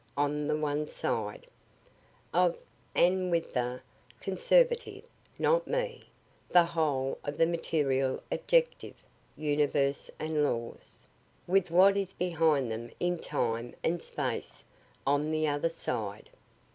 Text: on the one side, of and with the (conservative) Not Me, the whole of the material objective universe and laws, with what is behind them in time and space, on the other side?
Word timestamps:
on 0.17 0.47
the 0.47 0.57
one 0.57 0.87
side, 0.87 1.45
of 2.33 2.57
and 2.95 3.29
with 3.29 3.53
the 3.53 3.79
(conservative) 4.19 5.03
Not 5.37 5.67
Me, 5.67 6.09
the 6.49 6.63
whole 6.65 7.19
of 7.23 7.37
the 7.37 7.45
material 7.45 8.23
objective 8.31 8.95
universe 9.37 10.09
and 10.17 10.43
laws, 10.43 11.05
with 11.45 11.69
what 11.69 11.95
is 11.97 12.13
behind 12.13 12.71
them 12.71 12.89
in 12.99 13.19
time 13.19 13.75
and 13.83 14.01
space, 14.01 14.63
on 15.05 15.29
the 15.29 15.45
other 15.47 15.69
side? 15.69 16.31